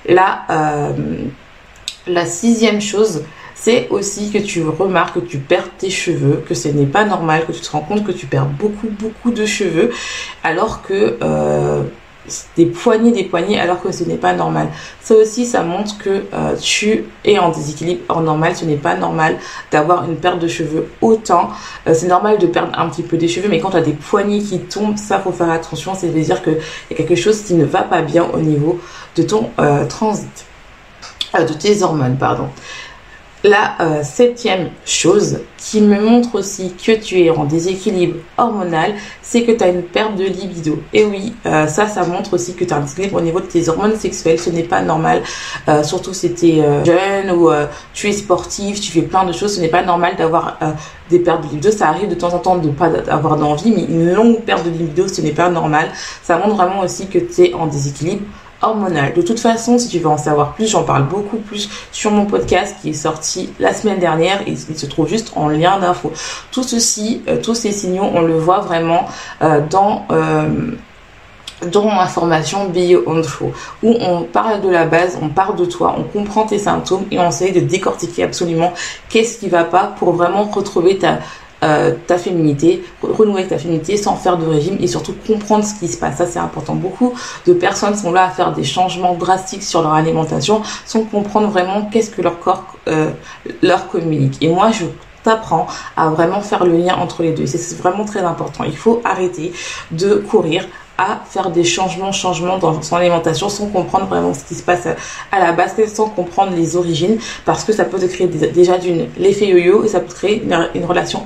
Là, 0.09 0.43
euh, 0.51 0.93
la 2.07 2.27
sixième 2.27 2.81
chose, 2.81 3.25
c'est 3.55 3.89
aussi 3.89 4.31
que 4.31 4.39
tu 4.39 4.63
remarques 4.63 5.15
que 5.15 5.21
tu 5.21 5.39
perds 5.39 5.71
tes 5.79 5.91
cheveux, 5.91 6.45
que 6.47 6.55
ce 6.55 6.69
n'est 6.69 6.87
pas 6.87 7.05
normal, 7.05 7.47
que 7.47 7.53
tu 7.53 7.61
te 7.61 7.71
rends 7.71 7.81
compte 7.81 8.05
que 8.05 8.13
tu 8.13 8.27
perds 8.27 8.47
beaucoup, 8.47 8.89
beaucoup 8.89 9.31
de 9.31 9.47
cheveux, 9.47 9.93
alors 10.45 10.83
que 10.83 11.17
euh, 11.23 11.83
des 12.57 12.67
poignées, 12.67 13.13
des 13.13 13.25
poignées, 13.25 13.59
alors 13.59 13.81
que 13.81 13.93
ce 13.93 14.05
n'est 14.05 14.17
pas 14.17 14.33
normal. 14.33 14.69
Ça 15.01 15.15
aussi, 15.15 15.47
ça 15.47 15.63
montre 15.63 15.99
que 15.99 16.25
euh, 16.33 16.57
tu 16.61 17.05
es 17.25 17.39
en 17.39 17.51
déséquilibre 17.51 18.01
hors 18.09 18.21
normal. 18.21 18.57
Ce 18.57 18.65
n'est 18.65 18.77
pas 18.77 18.97
normal 18.97 19.37
d'avoir 19.71 20.05
une 20.05 20.17
perte 20.17 20.39
de 20.39 20.49
cheveux 20.49 20.89
autant. 21.01 21.51
Euh, 21.87 21.95
c'est 21.95 22.09
normal 22.09 22.39
de 22.39 22.47
perdre 22.47 22.77
un 22.79 22.89
petit 22.89 23.03
peu 23.03 23.17
des 23.17 23.29
cheveux, 23.29 23.49
mais 23.49 23.61
quand 23.61 23.71
tu 23.71 23.77
as 23.77 23.83
des 23.83 23.93
poignées 23.93 24.41
qui 24.41 24.59
tombent, 24.61 24.99
ça 24.99 25.19
faut 25.19 25.33
faire 25.33 25.51
attention. 25.51 25.95
C'est 25.95 26.09
veut 26.09 26.23
dire 26.23 26.43
qu'il 26.43 26.59
y 26.91 26.95
a 26.95 26.97
quelque 26.97 27.15
chose 27.15 27.43
qui 27.43 27.55
ne 27.55 27.65
va 27.65 27.83
pas 27.83 28.03
bien 28.03 28.27
au 28.33 28.41
niveau 28.41 28.81
de 29.17 29.23
ton 29.23 29.51
euh, 29.59 29.87
transit, 29.87 30.47
de 31.35 31.53
tes 31.53 31.83
hormones, 31.83 32.17
pardon. 32.19 32.49
La 33.47 33.77
euh, 33.79 34.03
septième 34.03 34.71
chose 34.85 35.39
qui 35.57 35.81
me 35.81 36.01
montre 36.01 36.35
aussi 36.35 36.73
que 36.73 36.91
tu 36.91 37.21
es 37.21 37.31
en 37.31 37.45
déséquilibre 37.45 38.17
hormonal, 38.37 38.95
c'est 39.23 39.45
que 39.45 39.53
tu 39.53 39.63
as 39.63 39.69
une 39.69 39.83
perte 39.83 40.17
de 40.17 40.25
libido. 40.25 40.81
Et 40.93 41.05
oui, 41.05 41.33
euh, 41.47 41.69
ça, 41.69 41.87
ça 41.87 42.05
montre 42.05 42.35
aussi 42.35 42.57
que 42.57 42.65
tu 42.65 42.75
as 42.75 42.79
un 42.79 42.81
déséquilibre 42.81 43.19
au 43.19 43.21
niveau 43.21 43.39
de 43.39 43.47
tes 43.47 43.69
hormones 43.69 43.95
sexuelles. 43.95 44.41
Ce 44.41 44.51
n'est 44.51 44.65
pas 44.65 44.83
normal, 44.83 45.23
euh, 45.69 45.85
surtout 45.85 46.13
si 46.13 46.35
tu 46.35 46.59
es 46.59 46.85
jeune 46.85 47.31
ou 47.31 47.49
tu 47.95 48.09
es 48.09 48.13
sportif, 48.13 48.81
tu 48.81 48.91
fais 48.91 49.03
plein 49.03 49.25
de 49.25 49.33
choses. 49.33 49.55
Ce 49.55 49.61
n'est 49.61 49.69
pas 49.69 49.85
normal 49.85 50.17
d'avoir 50.17 50.59
des 51.09 51.21
pertes 51.21 51.45
de 51.45 51.49
libido. 51.51 51.71
Ça 51.71 51.91
arrive 51.91 52.09
de 52.09 52.17
temps 52.17 52.35
en 52.35 52.41
temps 52.41 52.57
de 52.57 52.71
pas 52.71 52.91
avoir 53.09 53.37
d'envie, 53.37 53.71
mais 53.71 53.85
une 53.85 54.13
longue 54.13 54.41
perte 54.41 54.65
de 54.65 54.71
libido, 54.71 55.07
ce 55.07 55.21
n'est 55.21 55.31
pas 55.31 55.51
normal. 55.51 55.91
Ça 56.21 56.37
montre 56.39 56.57
vraiment 56.57 56.81
aussi 56.81 57.07
que 57.07 57.21
tu 57.21 57.45
es 57.45 57.55
en 57.55 57.67
déséquilibre 57.67 58.23
hormonal. 58.63 59.13
De 59.15 59.23
toute 59.23 59.41
façon, 59.41 59.79
si 59.79 59.89
tu 59.89 59.99
veux 59.99 60.09
en 60.09 60.19
savoir 60.19 60.55
plus, 60.55 60.69
j'en 60.69 60.85
parle 60.85 61.05
beaucoup 61.05 61.39
plus 61.39 61.69
sur 61.93 62.11
mon 62.11 62.27
podcast 62.27 62.77
qui 62.81 62.91
est 62.91 62.95
sorti 62.95 63.51
la 63.59 63.73
semaine 63.73 63.99
dernière 63.99 64.43
et 64.43 64.53
il 64.53 64.79
se 64.79 64.87
trouve 64.87 65.09
juste 65.09 65.33
en 65.37 65.49
lien 65.49 65.79
d'info. 65.79 66.13
Tout 66.51 66.63
ceci, 66.63 67.23
euh, 67.29 67.41
tous 67.43 67.55
ces 67.55 67.73
signaux, 67.73 68.11
on 68.15 68.23
le 68.23 68.39
voit 68.39 68.61
vraiment 68.61 69.07
euh, 69.43 69.61
dans 69.69 70.07
euh, 70.11 70.73
dans 71.73 71.87
ma 71.87 72.07
formation 72.07 72.69
Beyond 72.69 73.23
Show, 73.23 73.53
où 73.83 73.97
on 73.99 74.25
parle 74.25 74.61
de 74.61 74.69
la 74.69 74.85
base, 74.85 75.19
on 75.23 75.29
parle 75.29 75.57
de 75.57 75.65
toi, 75.65 75.97
on 75.99 76.03
comprend 76.03 76.45
tes 76.45 76.59
symptômes 76.59 77.07
et 77.11 77.19
on 77.19 77.29
essaye 77.29 77.53
de 77.53 77.61
décortiquer 77.61 78.25
absolument 78.25 78.75
qu'est-ce 79.09 79.39
qui 79.39 79.49
va 79.49 79.65
pas 79.65 79.95
pour 79.99 80.13
vraiment 80.13 80.45
retrouver 80.45 80.99
ta 80.99 81.19
euh, 81.63 81.93
ta 82.07 82.19
féminité, 82.19 82.85
renouer 83.03 83.47
ta 83.47 83.59
féminité 83.59 83.97
sans 83.97 84.17
faire 84.17 84.37
de 84.37 84.47
régime 84.47 84.77
et 84.81 84.87
surtout 84.87 85.15
comprendre 85.27 85.65
ce 85.65 85.75
qui 85.75 85.89
se 85.89 85.97
passe. 85.97 86.19
Ça, 86.19 86.27
c'est 86.27 86.39
important. 86.39 86.75
Beaucoup 86.75 87.15
de 87.47 87.55
personnes 87.55 87.97
sont 87.97 88.13
là 88.13 88.25
à 88.25 88.31
faire 88.31 88.53
des 88.53 88.65
changements 88.65 89.15
drastiques 89.15 89.63
sur 89.63 89.83
leur 89.83 89.95
alimentation 89.95 90.63
sans 90.85 91.03
comprendre 91.03 91.49
vraiment 91.49 91.87
qu'est-ce 91.91 92.11
que 92.11 92.23
leur 92.23 92.39
corps 92.41 92.77
euh, 92.89 93.11
leur 93.63 93.89
communique. 93.89 94.37
Et 94.43 94.49
moi, 94.49 94.71
je 94.71 94.85
t'apprends 95.23 95.67
à 95.97 96.09
vraiment 96.09 96.41
faire 96.41 96.65
le 96.65 96.77
lien 96.77 96.95
entre 96.97 97.23
les 97.23 97.33
deux. 97.33 97.47
C'est 97.47 97.77
vraiment 97.79 98.05
très 98.05 98.21
important. 98.21 98.65
Il 98.65 98.77
faut 98.77 99.01
arrêter 99.05 99.53
de 99.91 100.15
courir 100.17 100.67
à 100.99 101.21
faire 101.29 101.51
des 101.51 101.65
changements, 101.65 102.13
changements 102.13 102.59
dans 102.59 102.81
son 102.83 102.97
alimentation 102.97 103.49
sans 103.49 103.67
comprendre 103.67 104.07
vraiment 104.07 104.35
ce 104.35 104.45
qui 104.45 104.55
se 104.55 104.63
passe 104.63 104.87
à 105.33 105.39
la 105.39 105.53
base, 105.53 105.75
sans 105.93 106.09
comprendre 106.09 106.53
les 106.57 106.77
origines, 106.77 107.19
parce 107.45 107.65
que 107.65 107.73
ça 107.73 107.85
peut 107.85 107.99
te 107.99 108.07
créer 108.07 108.27
déjà 108.27 108.79
d'une 108.79 109.09
l'effet 109.19 109.47
yo-yo 109.47 109.85
et 109.85 109.89
ça 109.89 110.01
peut 110.01 110.13
créer 110.13 110.43
une, 110.43 110.85
relation 110.85 111.25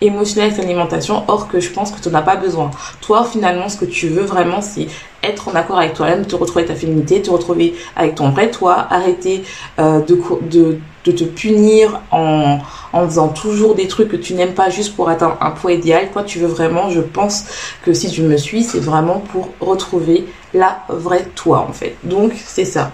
émotionnelle 0.00 0.52
avec 0.52 0.64
l'alimentation, 0.64 1.24
or 1.28 1.48
que 1.48 1.60
je 1.60 1.70
pense 1.70 1.90
que 1.90 2.00
tu 2.00 2.08
n'as 2.10 2.22
pas 2.22 2.36
besoin. 2.36 2.70
Toi, 3.00 3.24
finalement, 3.24 3.68
ce 3.68 3.76
que 3.76 3.84
tu 3.84 4.08
veux 4.08 4.24
vraiment, 4.24 4.60
c'est 4.60 4.88
être 5.22 5.48
en 5.48 5.54
accord 5.54 5.78
avec 5.78 5.94
toi-même, 5.94 6.26
te 6.26 6.36
retrouver 6.36 6.64
ta 6.66 6.74
féminité, 6.74 7.22
te 7.22 7.30
retrouver 7.30 7.74
avec 7.96 8.14
ton 8.14 8.30
vrai 8.30 8.50
toi, 8.50 8.86
arrêter 8.90 9.42
euh, 9.78 10.00
de, 10.00 10.18
de 10.50 10.78
de 11.08 11.12
te 11.12 11.24
punir 11.24 12.00
en, 12.10 12.58
en 12.92 13.06
faisant 13.06 13.28
toujours 13.28 13.74
des 13.74 13.88
trucs 13.88 14.08
que 14.08 14.16
tu 14.16 14.34
n'aimes 14.34 14.54
pas 14.54 14.70
juste 14.70 14.96
pour 14.96 15.08
atteindre 15.08 15.36
un 15.40 15.50
poids 15.50 15.72
idéal. 15.72 16.10
Toi, 16.12 16.22
tu 16.22 16.38
veux 16.38 16.46
vraiment, 16.46 16.90
je 16.90 17.00
pense 17.00 17.44
que 17.84 17.92
si 17.92 18.10
tu 18.10 18.22
me 18.22 18.36
suis, 18.36 18.62
c'est 18.62 18.80
vraiment 18.80 19.18
pour 19.18 19.50
retrouver 19.60 20.26
la 20.54 20.78
vraie 20.88 21.26
toi 21.34 21.66
en 21.68 21.72
fait. 21.72 21.96
Donc, 22.04 22.32
c'est 22.46 22.64
ça. 22.64 22.92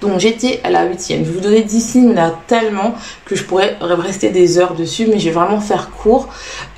Donc 0.00 0.20
j'étais 0.20 0.60
à 0.62 0.70
la 0.70 0.84
huitième. 0.84 1.24
Je 1.24 1.30
vous 1.30 1.40
donner 1.40 1.62
10 1.62 1.80
signes, 1.80 2.18
a 2.18 2.32
tellement 2.46 2.94
que 3.24 3.34
je 3.34 3.44
pourrais 3.44 3.76
rester 3.80 4.30
des 4.30 4.58
heures 4.58 4.74
dessus, 4.74 5.06
mais 5.06 5.18
je 5.18 5.26
vais 5.26 5.34
vraiment 5.34 5.60
faire 5.60 5.90
court 5.90 6.28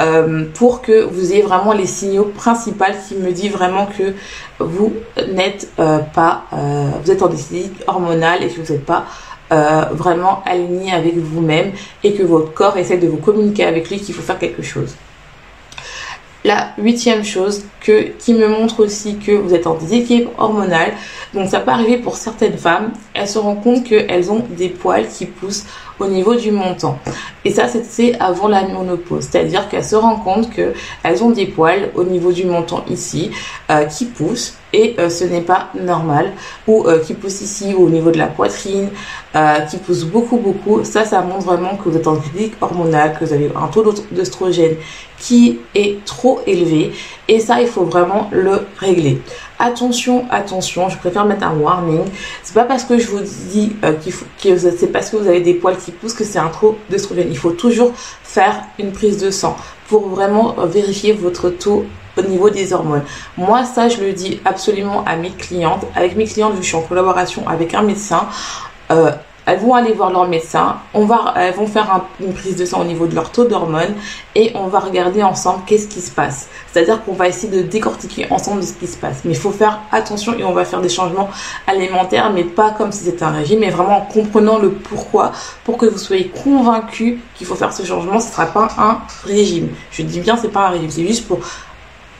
euh, 0.00 0.44
pour 0.54 0.82
que 0.82 1.04
vous 1.04 1.32
ayez 1.32 1.42
vraiment 1.42 1.72
les 1.72 1.86
signaux 1.86 2.30
principaux 2.36 2.84
qui 3.08 3.16
me 3.16 3.32
disent 3.32 3.52
vraiment 3.52 3.86
que 3.86 4.14
vous 4.60 4.92
n'êtes 5.32 5.68
euh, 5.78 5.98
pas, 5.98 6.44
euh, 6.52 6.90
vous 7.02 7.10
êtes 7.10 7.22
en 7.22 7.28
déséquilibre 7.28 7.76
hormonal 7.86 8.42
et 8.42 8.48
que 8.48 8.60
vous 8.60 8.72
n'êtes 8.72 8.84
pas 8.84 9.06
euh, 9.50 9.84
vraiment 9.92 10.42
aligné 10.44 10.92
avec 10.92 11.16
vous-même 11.16 11.72
et 12.04 12.14
que 12.14 12.22
votre 12.22 12.52
corps 12.52 12.76
essaie 12.76 12.98
de 12.98 13.08
vous 13.08 13.16
communiquer 13.16 13.64
avec 13.64 13.88
lui 13.90 13.98
qu'il 13.98 14.14
faut 14.14 14.22
faire 14.22 14.38
quelque 14.38 14.62
chose. 14.62 14.94
La 16.44 16.72
huitième 16.78 17.24
chose 17.24 17.64
que, 17.80 18.12
qui 18.18 18.34
me 18.34 18.46
montre 18.46 18.80
aussi 18.80 19.18
que 19.18 19.32
vous 19.32 19.54
êtes 19.54 19.66
en 19.66 19.74
déséquilibre 19.74 20.30
hormonal, 20.38 20.92
donc 21.34 21.48
ça 21.48 21.60
peut 21.60 21.70
arriver 21.70 21.98
pour 21.98 22.16
certaines 22.16 22.56
femmes, 22.56 22.92
elles 23.14 23.28
se 23.28 23.38
rendent 23.38 23.62
compte 23.62 23.84
qu'elles 23.84 24.30
ont 24.30 24.44
des 24.50 24.68
poils 24.68 25.06
qui 25.06 25.26
poussent 25.26 25.64
au 26.00 26.06
niveau 26.06 26.34
du 26.34 26.52
montant. 26.52 26.98
Et 27.44 27.50
ça, 27.50 27.64
c'est 27.68 28.18
avant 28.20 28.48
la 28.48 28.62
ménopause. 28.62 29.28
C'est-à-dire 29.30 29.68
qu'elles 29.68 29.84
se 29.84 29.96
rendent 29.96 30.22
compte 30.22 30.50
qu'elles 30.50 31.24
ont 31.24 31.30
des 31.30 31.46
poils 31.46 31.90
au 31.94 32.04
niveau 32.04 32.32
du 32.32 32.44
menton 32.44 32.82
ici 32.88 33.30
euh, 33.70 33.84
qui 33.84 34.04
poussent 34.06 34.54
et 34.72 34.94
euh, 34.98 35.08
ce 35.08 35.24
n'est 35.24 35.40
pas 35.40 35.68
normal. 35.74 36.32
Ou 36.66 36.86
euh, 36.86 37.00
qui 37.00 37.14
poussent 37.14 37.40
ici 37.40 37.74
au 37.74 37.88
niveau 37.88 38.10
de 38.10 38.18
la 38.18 38.26
poitrine, 38.26 38.88
qui 39.70 39.76
poussent 39.76 40.04
beaucoup, 40.04 40.38
beaucoup. 40.38 40.84
Ça, 40.84 41.04
ça 41.04 41.20
montre 41.20 41.46
vraiment 41.46 41.76
que 41.76 41.88
vous 41.88 41.96
êtes 41.96 42.06
en 42.06 42.16
critique 42.16 42.54
hormonale, 42.60 43.16
que 43.18 43.24
vous 43.24 43.32
avez 43.32 43.50
un 43.54 43.68
taux 43.68 43.84
d'oestrogène 44.10 44.76
qui 45.18 45.60
est 45.74 46.04
trop 46.04 46.40
élevé. 46.46 46.92
Et 47.28 47.38
ça, 47.38 47.60
il 47.60 47.68
faut 47.68 47.84
vraiment 47.84 48.28
le 48.32 48.66
régler 48.78 49.20
attention, 49.58 50.26
attention, 50.30 50.88
je 50.88 50.98
préfère 50.98 51.24
mettre 51.24 51.44
un 51.44 51.56
warning. 51.56 52.04
C'est 52.42 52.54
pas 52.54 52.64
parce 52.64 52.84
que 52.84 52.98
je 52.98 53.08
vous 53.08 53.20
dis 53.20 53.76
euh, 53.84 53.92
qu'il 53.94 54.12
faut, 54.12 54.26
que 54.42 54.56
c'est 54.56 54.92
parce 54.92 55.10
que 55.10 55.16
vous 55.16 55.28
avez 55.28 55.40
des 55.40 55.54
poils 55.54 55.76
qui 55.76 55.92
poussent 55.92 56.14
que 56.14 56.24
c'est 56.24 56.38
un 56.38 56.48
trop 56.48 56.76
d'œstrogène. 56.90 57.28
Il 57.30 57.38
faut 57.38 57.52
toujours 57.52 57.92
faire 57.94 58.62
une 58.78 58.92
prise 58.92 59.18
de 59.18 59.30
sang 59.30 59.56
pour 59.88 60.08
vraiment 60.08 60.56
euh, 60.58 60.66
vérifier 60.66 61.12
votre 61.12 61.50
taux 61.50 61.84
au 62.16 62.22
niveau 62.22 62.50
des 62.50 62.72
hormones. 62.72 63.04
Moi, 63.36 63.64
ça, 63.64 63.88
je 63.88 64.00
le 64.00 64.12
dis 64.12 64.40
absolument 64.44 65.04
à 65.04 65.16
mes 65.16 65.30
clientes. 65.30 65.84
Avec 65.94 66.16
mes 66.16 66.26
clientes, 66.26 66.54
je 66.56 66.62
suis 66.62 66.76
en 66.76 66.82
collaboration 66.82 67.46
avec 67.48 67.74
un 67.74 67.82
médecin, 67.82 68.26
euh, 68.90 69.10
elles 69.48 69.60
vont 69.60 69.74
aller 69.74 69.92
voir 69.92 70.10
leur 70.10 70.28
médecin, 70.28 70.76
on 70.92 71.06
va, 71.06 71.32
elles 71.36 71.54
vont 71.54 71.66
faire 71.66 72.04
une 72.20 72.34
prise 72.34 72.56
de 72.56 72.66
sang 72.66 72.82
au 72.82 72.84
niveau 72.84 73.06
de 73.06 73.14
leur 73.14 73.32
taux 73.32 73.46
d'hormones 73.46 73.94
et 74.34 74.52
on 74.54 74.66
va 74.66 74.78
regarder 74.78 75.22
ensemble 75.22 75.62
qu'est-ce 75.66 75.88
qui 75.88 76.02
se 76.02 76.10
passe. 76.10 76.48
C'est-à-dire 76.70 77.02
qu'on 77.02 77.14
va 77.14 77.28
essayer 77.28 77.50
de 77.50 77.62
décortiquer 77.62 78.26
ensemble 78.30 78.62
ce 78.62 78.74
qui 78.74 78.86
se 78.86 78.98
passe. 78.98 79.22
Mais 79.24 79.32
il 79.32 79.38
faut 79.38 79.50
faire 79.50 79.80
attention 79.90 80.34
et 80.38 80.44
on 80.44 80.52
va 80.52 80.66
faire 80.66 80.82
des 80.82 80.90
changements 80.90 81.30
alimentaires, 81.66 82.30
mais 82.30 82.44
pas 82.44 82.72
comme 82.72 82.92
si 82.92 83.04
c'était 83.04 83.22
un 83.22 83.30
régime, 83.30 83.60
mais 83.60 83.70
vraiment 83.70 83.98
en 83.98 84.02
comprenant 84.02 84.58
le 84.58 84.70
pourquoi 84.70 85.32
pour 85.64 85.78
que 85.78 85.86
vous 85.86 85.98
soyez 85.98 86.28
convaincus 86.28 87.18
qu'il 87.34 87.46
faut 87.46 87.54
faire 87.54 87.72
ce 87.72 87.84
changement. 87.84 88.20
Ce 88.20 88.26
ne 88.26 88.32
sera 88.32 88.46
pas 88.46 88.68
un 88.76 88.98
régime. 89.24 89.70
Je 89.90 90.02
dis 90.02 90.20
bien, 90.20 90.36
c'est 90.36 90.48
pas 90.48 90.66
un 90.66 90.70
régime, 90.70 90.90
c'est 90.90 91.06
juste 91.06 91.26
pour 91.26 91.40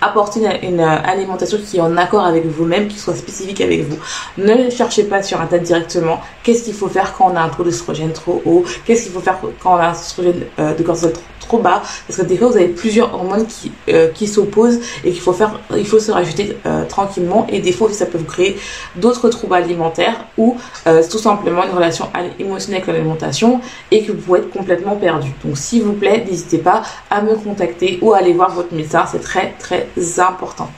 apporter 0.01 0.41
une, 0.63 0.81
alimentation 0.81 1.59
qui 1.59 1.79
est 1.79 1.81
en 1.81 1.97
accord 1.97 2.25
avec 2.25 2.47
vous-même, 2.47 2.89
qui 2.89 2.99
soit 2.99 3.15
spécifique 3.15 3.61
avec 3.61 3.89
vous. 3.89 3.99
Ne 4.37 4.71
cherchez 4.71 5.05
pas 5.05 5.23
sur 5.23 5.41
Internet 5.41 5.67
directement 5.67 6.21
qu'est-ce 6.43 6.65
qu'il 6.65 6.75
faut 6.75 6.89
faire 6.89 7.15
quand 7.17 7.31
on 7.33 7.37
a 7.37 7.41
un 7.41 7.49
taux 7.49 7.65
d'oestrogène 7.65 8.13
trop 8.13 8.43
haut, 8.45 8.65
qu'est-ce 8.85 9.05
qu'il 9.05 9.13
faut 9.13 9.21
faire 9.21 9.39
quand 9.61 9.75
on 9.75 9.77
a 9.77 9.89
un 9.89 9.93
oestrogène 9.93 10.43
euh, 10.59 10.75
de 10.75 10.83
cortisol 10.83 11.13
trop 11.13 11.23
trop 11.49 11.59
bas 11.59 11.83
parce 12.07 12.19
que 12.21 12.27
des 12.27 12.37
fois 12.37 12.49
vous 12.49 12.57
avez 12.57 12.69
plusieurs 12.69 13.15
hormones 13.15 13.47
qui, 13.47 13.73
euh, 13.89 14.09
qui 14.09 14.27
s'opposent 14.27 14.81
et 15.05 15.11
qu'il 15.13 15.21
faut 15.21 15.33
faire 15.33 15.59
il 15.77 15.87
faut 15.87 15.99
se 15.99 16.13
rajouter 16.13 16.59
euh, 16.67 16.85
tranquillement 16.85 17.47
et 17.49 17.61
des 17.61 17.73
fois 17.73 17.91
ça 17.93 18.07
peut 18.07 18.19
vous 18.19 18.33
créer 18.37 18.59
d'autres 18.97 19.29
troubles 19.31 19.55
alimentaires 19.55 20.27
ou 20.37 20.57
euh, 20.87 21.03
tout 21.11 21.19
simplement 21.19 21.65
une 21.65 21.75
relation 21.75 22.07
émotionnelle 22.39 22.83
avec 22.83 22.95
l'alimentation 22.95 23.61
et 23.91 24.05
que 24.05 24.13
vous 24.13 24.19
pouvez 24.19 24.41
être 24.41 24.51
complètement 24.51 24.97
perdu. 24.97 25.31
Donc 25.45 25.57
s'il 25.57 25.83
vous 25.85 25.95
plaît, 25.95 26.25
n'hésitez 26.29 26.59
pas 26.59 26.83
à 27.11 27.23
me 27.23 27.35
contacter 27.35 27.99
ou 28.03 28.13
à 28.13 28.19
aller 28.19 28.35
voir 28.35 28.51
votre 28.51 28.75
médecin, 28.75 29.05
c'est 29.11 29.23
très 29.23 29.55
très 29.59 29.89
important. 30.19 30.69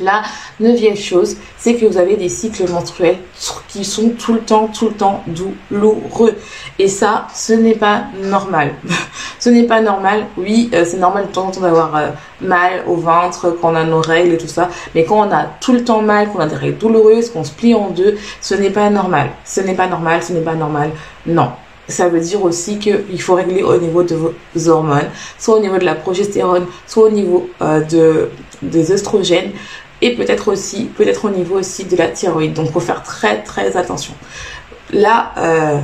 La 0.00 0.22
neuvième 0.58 0.96
chose, 0.96 1.36
c'est 1.58 1.74
que 1.74 1.84
vous 1.84 1.98
avez 1.98 2.16
des 2.16 2.30
cycles 2.30 2.66
menstruels 2.70 3.18
qui 3.68 3.84
sont 3.84 4.10
tout 4.10 4.32
le 4.32 4.40
temps, 4.40 4.66
tout 4.68 4.86
le 4.86 4.94
temps 4.94 5.22
douloureux. 5.26 6.36
Et 6.78 6.88
ça, 6.88 7.26
ce 7.34 7.52
n'est 7.52 7.74
pas 7.74 8.04
normal. 8.22 8.72
ce 9.38 9.50
n'est 9.50 9.64
pas 9.64 9.82
normal. 9.82 10.26
Oui, 10.38 10.70
euh, 10.72 10.84
c'est 10.86 10.96
normal 10.96 11.26
de 11.26 11.32
temps 11.32 11.48
en 11.48 11.50
temps 11.50 11.60
d'avoir 11.60 11.96
euh, 11.96 12.08
mal 12.40 12.82
au 12.86 12.94
ventre 12.94 13.56
quand 13.60 13.72
on 13.72 13.76
a 13.76 13.84
nos 13.84 14.00
règles 14.00 14.34
et 14.34 14.38
tout 14.38 14.48
ça. 14.48 14.70
Mais 14.94 15.04
quand 15.04 15.28
on 15.28 15.30
a 15.30 15.44
tout 15.60 15.72
le 15.72 15.84
temps 15.84 16.00
mal, 16.00 16.28
qu'on 16.30 16.40
a 16.40 16.46
des 16.46 16.56
règles 16.56 16.78
douloureuses, 16.78 17.30
qu'on 17.30 17.44
se 17.44 17.52
plie 17.52 17.74
en 17.74 17.90
deux, 17.90 18.16
ce 18.40 18.54
n'est 18.54 18.70
pas 18.70 18.88
normal. 18.88 19.28
Ce 19.44 19.60
n'est 19.60 19.74
pas 19.74 19.86
normal, 19.86 20.22
ce 20.22 20.32
n'est 20.32 20.40
pas 20.40 20.54
normal. 20.54 20.90
Non 21.26 21.50
ça 21.90 22.08
veut 22.08 22.20
dire 22.20 22.42
aussi 22.42 22.78
qu'il 22.78 23.20
faut 23.20 23.34
régler 23.34 23.62
au 23.62 23.76
niveau 23.76 24.02
de 24.02 24.14
vos 24.14 24.68
hormones, 24.68 25.08
soit 25.38 25.56
au 25.56 25.60
niveau 25.60 25.78
de 25.78 25.84
la 25.84 25.94
progestérone, 25.94 26.66
soit 26.86 27.04
au 27.06 27.10
niveau 27.10 27.50
euh, 27.60 27.80
de, 27.80 28.30
des 28.62 28.92
oestrogènes 28.92 29.50
et 30.02 30.14
peut-être 30.14 30.48
aussi, 30.52 30.84
peut-être 30.84 31.26
au 31.26 31.30
niveau 31.30 31.58
aussi 31.58 31.84
de 31.84 31.96
la 31.96 32.08
thyroïde. 32.08 32.54
Donc, 32.54 32.70
faut 32.72 32.80
faire 32.80 33.02
très 33.02 33.42
très 33.42 33.76
attention. 33.76 34.14
La 34.92 35.32
euh, 35.38 35.78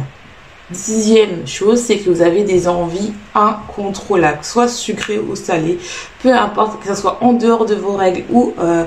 dixième 0.70 1.46
chose, 1.46 1.80
c'est 1.80 1.98
que 1.98 2.10
vous 2.10 2.22
avez 2.22 2.42
des 2.42 2.68
envies 2.68 3.12
incontrôlables, 3.34 4.42
soit 4.42 4.68
sucrées 4.68 5.18
ou 5.18 5.36
salées, 5.36 5.78
peu 6.22 6.32
importe 6.32 6.82
que 6.82 6.88
ce 6.88 7.00
soit 7.00 7.18
en 7.22 7.32
dehors 7.32 7.66
de 7.66 7.74
vos 7.74 7.92
règles 7.92 8.24
ou 8.30 8.52
euh, 8.58 8.84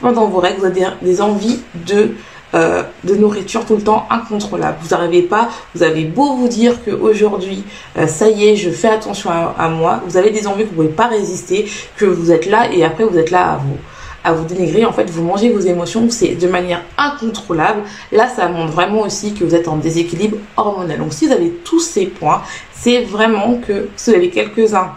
pendant 0.00 0.26
vos 0.26 0.40
règles, 0.40 0.60
vous 0.60 0.66
avez 0.66 0.82
des, 1.02 1.20
envies 1.20 1.60
de 1.86 2.14
euh, 2.54 2.82
de 3.04 3.14
nourriture 3.14 3.64
tout 3.64 3.76
le 3.76 3.82
temps 3.82 4.06
incontrôlable. 4.10 4.78
Vous 4.82 4.88
n'arrivez 4.88 5.22
pas, 5.22 5.50
vous 5.74 5.84
avez 5.84 6.04
beau 6.04 6.34
vous 6.34 6.48
dire 6.48 6.82
que 6.84 6.90
aujourd'hui, 6.90 7.62
euh, 7.96 8.08
ça 8.08 8.28
y 8.28 8.48
est, 8.48 8.56
je 8.56 8.70
fais 8.70 8.88
attention 8.88 9.30
à, 9.30 9.68
moi, 9.68 10.02
vous 10.04 10.16
avez 10.16 10.30
des 10.30 10.48
envies 10.48 10.64
que 10.64 10.74
vous 10.74 10.82
ne 10.82 10.88
pouvez 10.88 10.96
pas 10.96 11.06
résister, 11.06 11.70
que 11.96 12.06
vous 12.06 12.32
êtes 12.32 12.46
là 12.46 12.72
et 12.72 12.82
après 12.82 13.04
vous 13.04 13.16
êtes 13.18 13.30
là 13.30 13.52
à 13.52 13.56
vous 13.58 13.76
à 14.24 14.32
vous 14.32 14.44
dénigrer. 14.44 14.84
En 14.84 14.92
fait, 14.92 15.08
vous 15.10 15.22
mangez 15.22 15.50
vos 15.50 15.60
émotions, 15.60 16.08
c'est 16.10 16.34
de 16.34 16.48
manière 16.48 16.82
incontrôlable. 16.98 17.82
Là, 18.12 18.28
ça 18.28 18.48
montre 18.48 18.72
vraiment 18.72 19.00
aussi 19.02 19.34
que 19.34 19.44
vous 19.44 19.54
êtes 19.54 19.68
en 19.68 19.76
déséquilibre 19.76 20.36
hormonal. 20.56 20.98
Donc, 20.98 21.12
si 21.12 21.26
vous 21.26 21.32
avez 21.32 21.50
tous 21.64 21.80
ces 21.80 22.06
points, 22.06 22.42
c'est 22.72 23.02
vraiment 23.02 23.56
que 23.56 23.88
si 23.96 24.10
vous 24.10 24.16
avez 24.16 24.30
quelques-uns, 24.30 24.92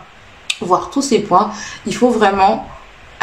voire 0.62 0.90
tous 0.90 1.02
ces 1.02 1.20
points, 1.20 1.52
il 1.86 1.96
faut 1.96 2.10
vraiment 2.10 2.68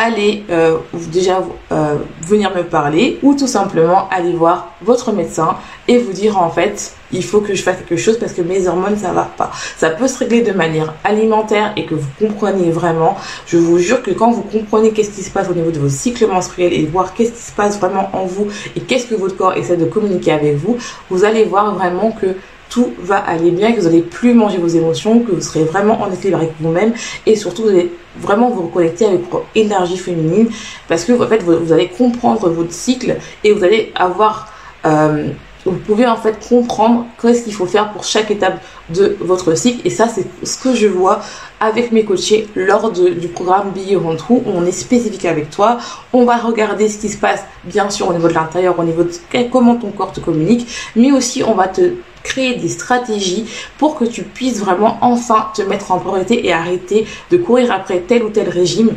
aller 0.01 0.45
euh, 0.51 0.79
déjà 1.13 1.43
euh, 1.73 1.97
venir 2.27 2.51
me 2.57 2.63
parler 2.63 3.19
ou 3.23 3.35
tout 3.35 3.47
simplement 3.47 4.09
aller 4.11 4.33
voir 4.33 4.73
votre 4.81 5.13
médecin 5.13 5.57
et 5.89 5.99
vous 5.99 6.13
dire 6.13 6.39
en 6.39 6.49
fait 6.49 6.95
il 7.13 7.23
faut 7.23 7.41
que 7.41 7.55
je 7.55 7.63
fasse 7.63 7.77
quelque 7.77 8.01
chose 8.01 8.19
parce 8.19 8.33
que 8.33 8.41
mes 8.41 8.67
hormones 8.67 8.97
ça 8.97 9.13
va 9.13 9.29
pas. 9.37 9.51
Ça 9.77 9.91
peut 9.91 10.09
se 10.09 10.19
régler 10.19 10.41
de 10.41 10.53
manière 10.53 10.95
alimentaire 11.05 11.73
et 11.77 11.85
que 11.85 11.95
vous 11.95 12.09
comprenez 12.19 12.71
vraiment. 12.71 13.17
Je 13.47 13.59
vous 13.59 13.79
jure 13.79 14.03
que 14.03 14.11
quand 14.11 14.31
vous 14.31 14.43
comprenez 14.43 14.93
qu'est-ce 14.93 15.11
qui 15.11 15.23
se 15.23 15.31
passe 15.31 15.51
au 15.51 15.55
niveau 15.55 15.71
de 15.71 15.79
vos 15.79 15.91
cycles 15.91 16.27
menstruels 16.27 16.73
et 16.73 16.87
voir 16.87 17.13
qu'est-ce 17.13 17.33
qui 17.33 17.43
se 17.43 17.53
passe 17.53 17.79
vraiment 17.79 18.09
en 18.15 18.25
vous 18.25 18.49
et 18.77 18.81
qu'est-ce 18.81 19.07
que 19.07 19.15
votre 19.15 19.37
corps 19.37 19.55
essaie 19.55 19.77
de 19.77 19.85
communiquer 19.85 20.33
avec 20.33 20.57
vous, 20.57 20.79
vous 21.11 21.25
allez 21.25 21.45
voir 21.45 21.75
vraiment 21.75 22.11
que 22.13 22.37
tout 22.71 22.93
va 22.99 23.19
aller 23.19 23.51
bien, 23.51 23.73
que 23.73 23.81
vous 23.81 23.87
n'allez 23.87 24.01
plus 24.01 24.33
manger 24.33 24.59
vos 24.59 24.69
émotions, 24.69 25.21
que 25.21 25.33
vous 25.33 25.41
serez 25.41 25.65
vraiment 25.65 26.01
en 26.01 26.11
équilibre 26.11 26.39
avec 26.39 26.53
vous-même 26.61 26.95
et 27.27 27.37
surtout 27.37 27.65
vous 27.65 27.69
allez 27.69 27.93
vraiment 28.19 28.49
vous 28.51 28.63
reconnecter 28.63 29.07
avec 29.07 29.31
votre 29.31 29.45
énergie 29.55 29.99
féminine 29.99 30.49
parce 30.89 31.05
que 31.05 31.13
en 31.13 31.27
fait 31.27 31.43
vous, 31.43 31.73
allez 31.73 31.89
comprendre 31.89 32.49
votre 32.49 32.73
cycle 32.73 33.17
et 33.45 33.53
vous 33.53 33.65
allez 33.65 33.93
avoir 33.95 34.53
euh, 34.87 35.29
vous 35.67 35.73
pouvez 35.73 36.07
en 36.07 36.17
fait 36.17 36.39
comprendre 36.49 37.07
qu'est-ce 37.21 37.43
qu'il 37.43 37.53
faut 37.53 37.67
faire 37.67 37.93
pour 37.93 38.05
chaque 38.05 38.31
étape 38.31 38.63
de 38.89 39.17
votre 39.21 39.55
cycle 39.55 39.87
et 39.87 39.91
ça 39.91 40.09
c'est 40.09 40.25
ce 40.43 40.57
que 40.57 40.75
je 40.75 40.87
vois 40.87 41.21
avec 41.61 41.93
mes 41.93 42.05
coachés 42.05 42.49
lors 42.55 42.91
du 42.91 43.29
programme 43.29 43.73
Beyond 43.73 44.17
où 44.31 44.43
on 44.47 44.65
est 44.65 44.73
spécifique 44.73 45.27
avec 45.27 45.51
toi. 45.51 45.77
On 46.15 46.25
va 46.25 46.37
regarder 46.37 46.89
ce 46.89 46.99
qui 46.99 47.11
se 47.11 47.19
passe 47.19 47.45
bien 47.65 47.91
sûr 47.91 48.09
au 48.09 48.15
niveau 48.15 48.29
de 48.29 48.35
l'intérieur 48.35 48.79
au 48.79 48.85
niveau 48.85 49.03
de 49.03 49.11
comment 49.51 49.77
ton 49.77 49.91
corps 49.91 50.13
te 50.13 50.21
communique 50.21 50.67
mais 50.97 51.13
aussi 51.13 51.43
on 51.45 51.55
va 51.55 51.69
te 51.69 51.93
créer 52.23 52.57
des 52.57 52.69
stratégies 52.69 53.47
pour 53.79 53.97
que 53.97 54.05
tu 54.05 54.23
puisses 54.23 54.61
vraiment 54.61 54.99
enfin 55.01 55.49
te 55.55 55.63
mettre 55.63 55.93
en 55.93 55.99
priorité 55.99 56.47
et 56.47 56.53
arrêter 56.53 57.07
de 57.31 57.37
courir 57.37 57.73
après 57.73 58.01
tel 58.01 58.23
ou 58.23 58.31
tel 58.31 58.49
régime, 58.49 58.91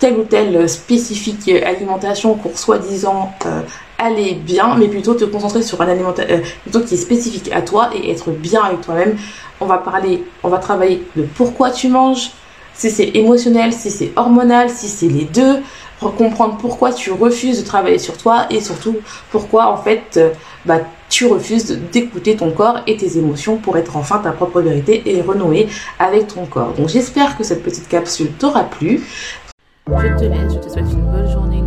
tel 0.00 0.14
ou 0.14 0.24
tel 0.24 0.68
spécifique 0.68 1.48
alimentation 1.48 2.34
pour 2.34 2.58
soi-disant 2.58 3.32
euh, 3.46 3.60
aller 3.98 4.34
bien, 4.34 4.76
mais 4.76 4.88
plutôt 4.88 5.14
te 5.14 5.24
concentrer 5.24 5.62
sur 5.62 5.80
un 5.80 5.88
alimentaire 5.88 6.26
euh, 6.30 6.80
qui 6.80 6.94
est 6.94 6.98
spécifique 6.98 7.50
à 7.52 7.62
toi 7.62 7.90
et 7.94 8.10
être 8.10 8.30
bien 8.30 8.62
avec 8.62 8.80
toi-même. 8.80 9.16
On 9.60 9.66
va 9.66 9.78
parler, 9.78 10.24
on 10.42 10.48
va 10.48 10.58
travailler 10.58 11.06
de 11.16 11.22
pourquoi 11.22 11.70
tu 11.70 11.88
manges, 11.88 12.30
si 12.74 12.90
c'est 12.90 13.10
émotionnel, 13.14 13.72
si 13.72 13.90
c'est 13.90 14.12
hormonal, 14.16 14.68
si 14.68 14.88
c'est 14.88 15.08
les 15.08 15.24
deux, 15.24 15.60
comprendre 16.10 16.56
pourquoi 16.58 16.92
tu 16.92 17.10
refuses 17.12 17.60
de 17.60 17.66
travailler 17.66 17.98
sur 17.98 18.16
toi 18.16 18.46
et 18.50 18.60
surtout 18.60 18.96
pourquoi 19.30 19.68
en 19.68 19.76
fait 19.76 20.16
euh, 20.16 20.30
bah, 20.64 20.80
tu 21.08 21.26
refuses 21.26 21.78
d'écouter 21.92 22.36
ton 22.36 22.50
corps 22.50 22.80
et 22.86 22.96
tes 22.96 23.18
émotions 23.18 23.56
pour 23.56 23.76
être 23.76 23.96
enfin 23.96 24.18
ta 24.18 24.32
propre 24.32 24.60
vérité 24.60 25.02
et 25.06 25.22
renouer 25.22 25.68
avec 25.98 26.28
ton 26.28 26.46
corps. 26.46 26.72
Donc 26.72 26.88
j'espère 26.88 27.36
que 27.36 27.44
cette 27.44 27.62
petite 27.62 27.88
capsule 27.88 28.32
t'aura 28.32 28.64
plu. 28.64 29.02
Je 29.86 29.92
te 30.18 30.24
laisse, 30.24 30.54
je 30.54 30.58
te 30.58 30.68
souhaite 30.70 30.90
une 30.90 31.10
bonne 31.10 31.30
journée, 31.30 31.62